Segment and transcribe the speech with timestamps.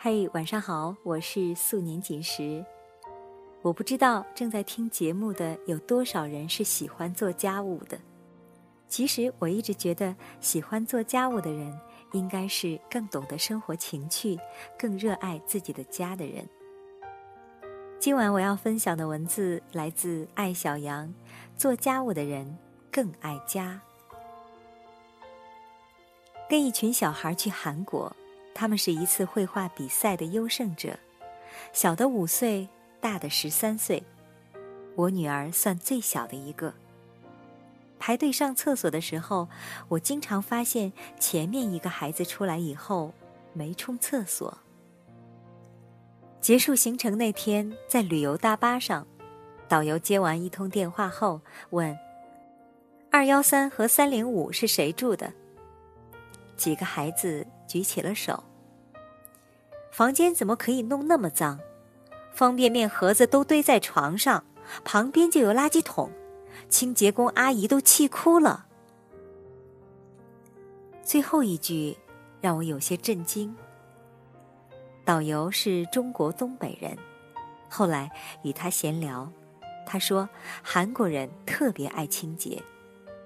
[0.00, 2.64] 嘿，晚上好，我是素年锦时。
[3.62, 7.98] 我不知道正在听节目的有多少人是喜欢做家务的。
[8.86, 11.76] 其实我一直觉得，喜欢做家务的人
[12.12, 14.38] 应该是更懂得生活情趣、
[14.78, 16.48] 更热爱自己的家的人。
[17.98, 21.12] 今晚我要分享的文字来自爱小羊，
[21.56, 22.56] 做家务的人
[22.92, 23.80] 更爱家。
[26.48, 28.14] 跟一群小孩去韩国。
[28.58, 30.98] 他们是一次绘画比赛的优胜者，
[31.72, 32.68] 小的五岁，
[33.00, 34.02] 大的十三岁。
[34.96, 36.74] 我女儿算最小的一个。
[38.00, 39.48] 排队上厕所的时候，
[39.86, 43.14] 我经常发现前面一个孩子出来以后
[43.52, 44.58] 没冲厕所。
[46.40, 49.06] 结束行程那天，在旅游大巴上，
[49.68, 51.40] 导游接完一通电话后
[51.70, 51.96] 问
[53.12, 55.32] ：“二幺三和三零五是谁住的？”
[56.58, 58.42] 几个孩子举起了手。
[59.98, 61.58] 房间怎么可以弄那么脏？
[62.30, 64.44] 方便面盒子都堆在床上，
[64.84, 66.08] 旁边就有垃圾桶，
[66.68, 68.66] 清洁工阿姨都气哭了。
[71.02, 71.98] 最后一句
[72.40, 73.52] 让我有些震惊。
[75.04, 76.96] 导游是中国东北人，
[77.68, 78.08] 后来
[78.44, 79.28] 与他闲聊，
[79.84, 80.28] 他说
[80.62, 82.62] 韩国人特别爱清洁，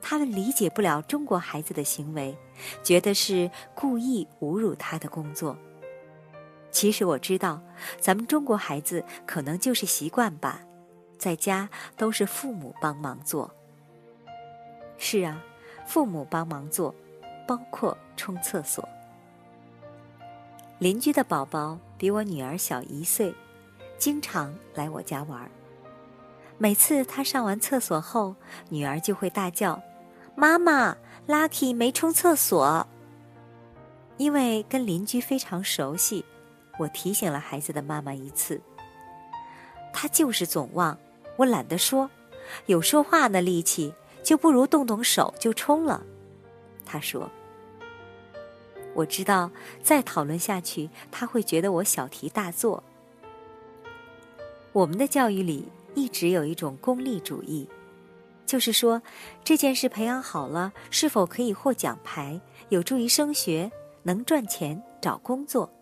[0.00, 2.34] 他们理解不了中国孩子的行为，
[2.82, 5.54] 觉得是故意侮辱他的工作。
[6.74, 7.62] 其实我知道，
[8.00, 10.60] 咱们中国孩子可能就是习惯吧，
[11.16, 13.48] 在家都是父母帮忙做。
[14.98, 15.40] 是啊，
[15.86, 16.92] 父母帮忙做，
[17.46, 18.86] 包括冲厕所。
[20.80, 23.32] 邻居的宝宝比我女儿小一岁，
[23.96, 25.48] 经常来我家玩。
[26.58, 28.34] 每次他上完厕所后，
[28.68, 29.80] 女儿就会大叫
[30.34, 30.96] ：“妈妈
[31.28, 32.84] ，Lucky 没冲厕所。”
[34.18, 36.24] 因为跟邻居非常熟悉。
[36.78, 38.60] 我提醒了孩子的妈妈一次，
[39.92, 40.98] 他就是总忘。
[41.36, 42.10] 我懒得说，
[42.66, 46.04] 有说话的力气，就不如动动手就冲了。
[46.84, 47.30] 他说
[48.94, 49.50] ：“我知道，
[49.82, 52.82] 再讨论下去，他会觉得我小题大做。”
[54.72, 57.68] 我们的教育里一直有一种功利主义，
[58.44, 59.00] 就是说
[59.42, 63.70] 这件事培养好了，是否可以获奖牌，有助于升学，
[64.02, 65.72] 能赚钱，找工作。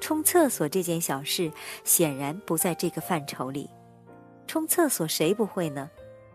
[0.00, 1.50] 冲厕所这件小事
[1.84, 3.68] 显然不在这个范畴里。
[4.46, 5.90] 冲厕所谁不会呢？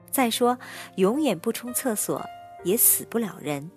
[0.10, 0.58] 再说，
[0.96, 2.22] 永远不冲厕所
[2.64, 3.72] 也死不了人。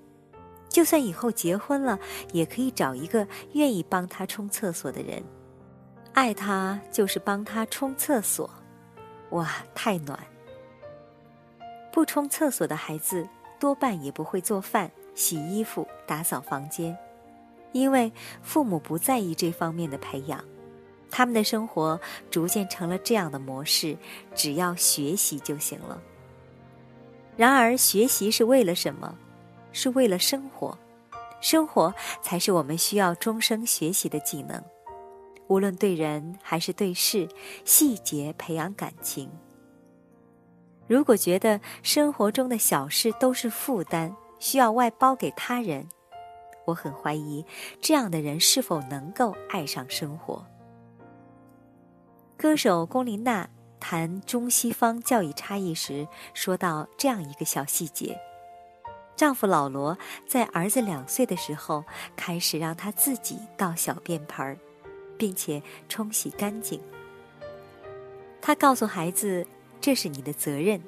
[0.68, 1.98] 就算以后结婚了，
[2.32, 5.22] 也可以找一个愿意帮他冲厕所的人。
[6.12, 8.50] 爱他就是帮他冲厕所，
[9.30, 10.18] 哇，太暖！
[11.92, 13.28] 不冲厕所的孩子
[13.60, 16.96] 多半也不会做饭、洗衣服、打扫房间。
[17.74, 20.42] 因为父母不在意这方面的培养，
[21.10, 23.98] 他们的生活逐渐成了这样的模式：
[24.32, 26.00] 只要学习就行了。
[27.36, 29.18] 然而，学习是为了什么？
[29.72, 30.78] 是为了生活，
[31.40, 31.92] 生活
[32.22, 34.62] 才是我们需要终生学习的技能。
[35.48, 37.28] 无论对人还是对事，
[37.64, 39.28] 细节培养感情。
[40.86, 45.88] 如果觉得生活中的小事都是负担，需要外包给他人。
[46.64, 47.44] 我很怀疑，
[47.80, 50.44] 这样的人是否能够爱上生活。
[52.36, 53.48] 歌手龚琳娜
[53.78, 58.18] 谈中西方教育差异时，说到这样一个小细节：
[59.14, 61.84] 丈夫老罗在儿子两岁的时候，
[62.16, 64.58] 开始让他自己倒小便盆儿，
[65.16, 66.80] 并且冲洗干净。
[68.40, 69.46] 他告诉孩子
[69.80, 70.82] ：“这是你的责任。”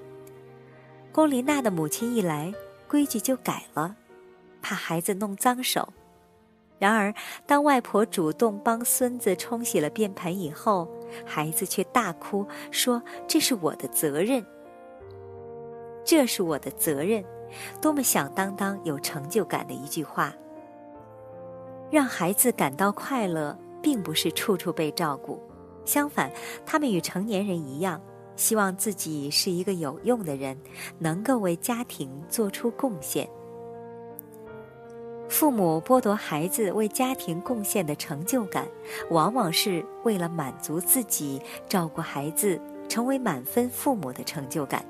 [1.13, 2.53] 龚琳娜的母亲一来，
[2.89, 3.97] 规矩就改了。
[4.67, 5.93] 怕孩子弄脏手，
[6.77, 7.15] 然而
[7.47, 10.89] 当外婆主动帮孙子冲洗了便盆以后，
[11.25, 14.45] 孩子却大哭说：“这是我的责任，
[16.05, 17.25] 这是我的责任。”
[17.81, 20.35] 多么响当当、有成就感的一句话！
[21.89, 25.41] 让孩子感到快乐，并不是处处被照顾，
[25.85, 26.29] 相反，
[26.67, 28.03] 他们与成年人一样，
[28.35, 30.59] 希望自己是一个有用的人，
[30.99, 33.31] 能够为家庭做出贡献。
[35.29, 38.67] 父母剥夺孩子为家庭贡献的成就感，
[39.11, 44.85] 往往是为了满足自己照顾孩子、成为满分父母的成就感。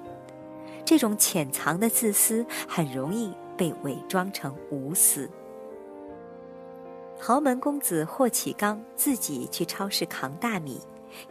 [0.85, 5.29] 这种潜藏的自私很容易被伪装成无私。
[7.19, 10.79] 豪门公子霍启刚自己去超市扛大米，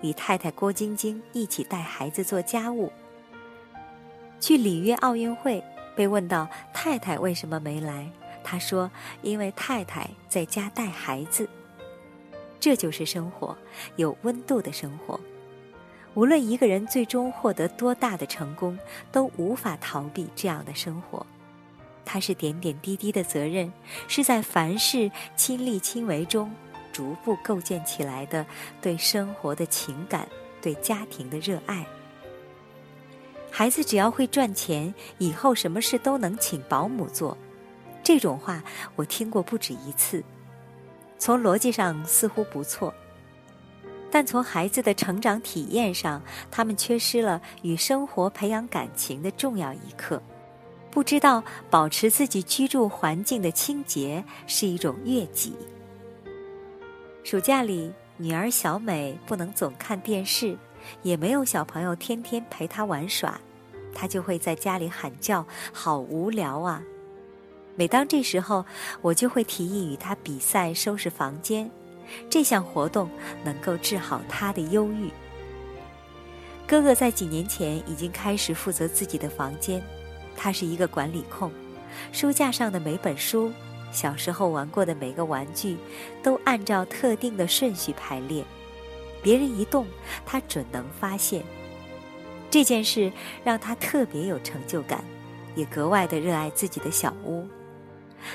[0.02, 2.92] 与太太郭晶晶一起带孩子做家务。
[4.40, 5.64] 去里约奥运会，
[5.96, 8.12] 被问到太太为什么没来。
[8.48, 8.90] 他说
[9.24, 11.50] ：“因为太太在家带孩子。”
[12.62, 13.58] 这就是生活，
[13.96, 15.20] 有温度的生活。
[16.14, 18.78] 无论一个人最终获得多大的成功，
[19.12, 21.26] 都无法逃避这样的生活。
[22.06, 23.74] 它是点点滴滴的责任，
[24.08, 26.50] 是在凡事亲力亲为中
[26.94, 28.46] 逐步构建起来的
[28.80, 30.28] 对生活的情感、
[30.62, 31.86] 对家庭的热爱。
[33.52, 37.38] 孩子只要会赚钱，以后什么事都能请保姆做。
[38.06, 38.64] 这种话
[38.96, 40.24] 我听过不止一次，
[41.18, 42.94] 从逻辑上似乎不错。
[44.12, 46.22] 但从孩子的成长体验上，
[46.52, 50.22] 他们缺失了与生活培养感情的重要一课，
[50.92, 55.56] 不知道保持自己居住环境的清洁是一种悦己。
[57.24, 60.56] 暑假里，女儿小美不能总看电视，
[61.02, 63.42] 也没有小朋友天天陪她玩耍，
[63.96, 65.44] 她就会在家里喊叫，
[65.74, 66.84] 好无聊啊！
[67.76, 68.66] 每当这时候，
[69.02, 71.70] 我就会提议与他比赛收拾房间。
[72.30, 73.10] 这项活动
[73.44, 75.10] 能够治好他的忧郁。
[76.68, 79.84] 哥哥在几年前已经开始负责自己的房间，
[80.36, 81.52] 他是一个管理控，
[82.12, 83.52] 书架上的每本书，
[83.92, 85.78] 小时候玩过的每个玩具，
[86.24, 88.44] 都按照特定的顺序排列，
[89.22, 89.86] 别人一动，
[90.26, 91.44] 他准能发现。
[92.50, 93.12] 这件事
[93.44, 95.04] 让他特别有成就感，
[95.56, 97.48] 也格外的热爱自己的小屋。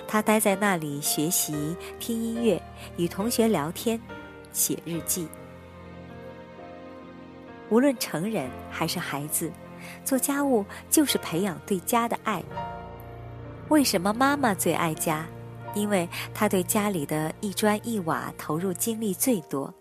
[0.07, 2.61] 他待在那里学习、听音乐、
[2.97, 4.01] 与同学聊天、
[4.53, 5.29] 写日记。
[7.69, 9.51] 无论成人还是孩子，
[10.05, 12.43] 做家务就是培养对家的爱。
[13.69, 15.27] 为什么妈妈最爱家？
[15.73, 19.73] 因为她对家里的一砖一瓦投入精力最多。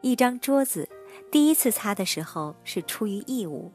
[0.00, 0.88] 一张桌子，
[1.30, 3.72] 第一次擦的时候是出于义务，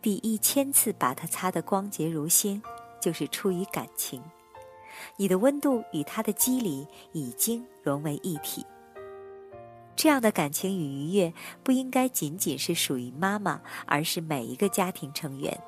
[0.00, 2.62] 第一千次把它擦得光洁如新，
[3.00, 4.22] 就是出于感情。
[5.16, 8.64] 你的温度与他的肌理已经融为一体。
[9.96, 11.32] 这样的感情与愉悦
[11.64, 15.60] 不应该仅仅是属于妈妈，而是每一个家庭成员。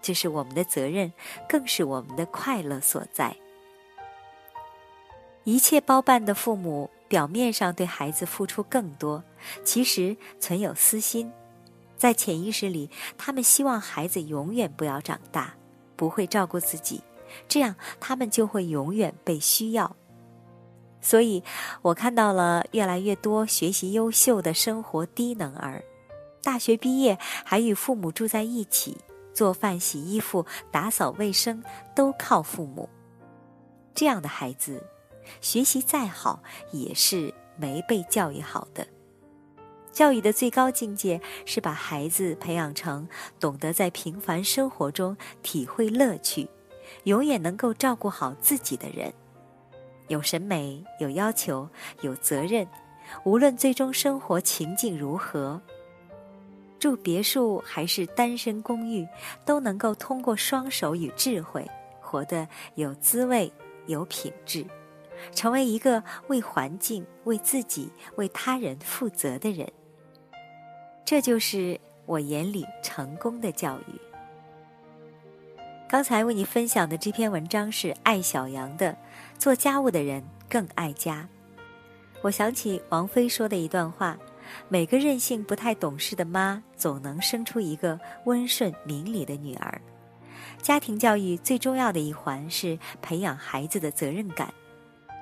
[0.00, 1.12] 这是我们的责任，
[1.48, 3.36] 更是我们的快乐所在。
[5.42, 9.24] 一切包办的父母，表面上对孩子付出更多，
[9.64, 11.32] 其实存有私心，
[11.96, 12.88] 在潜意识里，
[13.18, 15.54] 他们希望孩子永远不要长大，
[15.96, 17.00] 不会照顾自己。
[17.48, 19.96] 这样，他们就会永远被需要。
[21.00, 21.42] 所以，
[21.82, 25.84] 我看到了越来越多学习优秀的生活低能儿，
[26.42, 28.98] 大学毕业还与父母住在一起，
[29.32, 31.62] 做饭、洗衣服、打扫卫生
[31.94, 32.88] 都靠父母。
[33.94, 34.82] 这样的孩子，
[35.40, 36.42] 学习再好
[36.72, 38.86] 也是没被教育好的。
[39.92, 43.08] 教育的最高境界是把孩子培养成
[43.40, 46.48] 懂得在平凡生活中体会乐趣。
[47.04, 49.12] 永远能够照顾好自己的人，
[50.08, 51.68] 有审美、有要求、
[52.02, 52.66] 有责任，
[53.24, 55.60] 无论最终生活情境如何，
[56.78, 59.06] 住别墅还是单身公寓，
[59.44, 61.68] 都能够通过双手与智慧，
[62.00, 63.52] 活得有滋味、
[63.86, 64.64] 有品质，
[65.32, 69.70] 成为一个为环境、为自己、为他人负责的人。
[71.04, 74.05] 这就是我眼里成功的教育。
[75.88, 78.96] 刚才为你分享的这篇文章是爱小羊的，
[79.38, 81.28] 做家务的人更爱家。
[82.22, 84.18] 我想起王菲说的一段话：
[84.68, 89.80] 每个任性不太懂事的妈，总能生出一个温顺明理的女儿。
[90.60, 94.52] 家庭教育最重要的一环是培养孩子的责任感。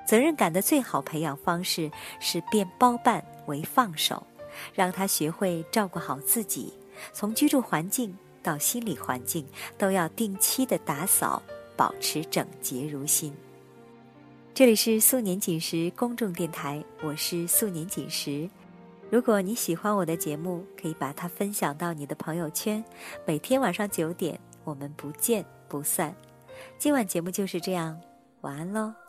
[0.03, 4.25] 责任感的最好培养方式是变包办为放手，
[4.73, 6.73] 让他学会照顾好自己，
[7.13, 8.17] 从居住环境。
[8.45, 9.43] 到心理环境
[9.75, 11.41] 都要定期的打扫，
[11.75, 13.33] 保持整洁如新。
[14.53, 18.47] 这里是素年锦时公众电台，我是素年锦时。
[19.09, 22.83] 如果你喜欢我的节目，可以把它分享到你的朋友圈。
[23.25, 26.15] 每天晚上九点，我们不见不散。
[26.77, 27.99] 今晚节目就是这样，
[28.41, 29.04] 晚安喽。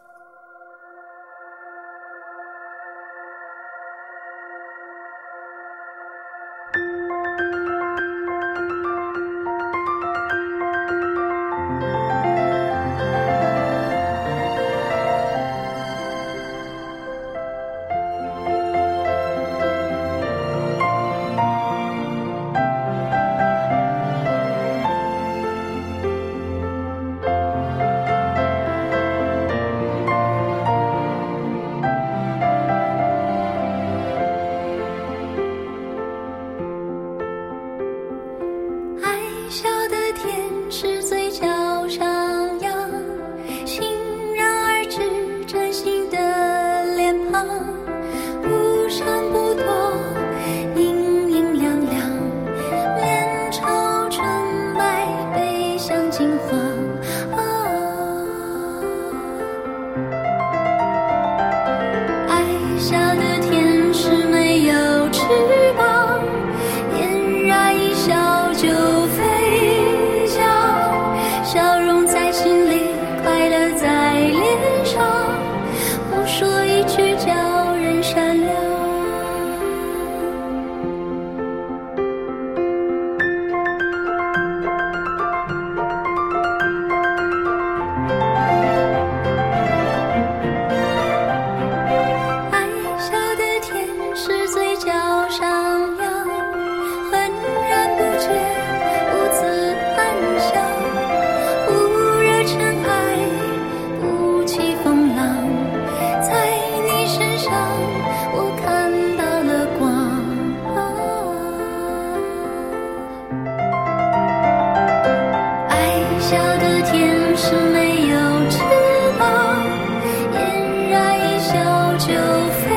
[122.16, 122.75] 就飞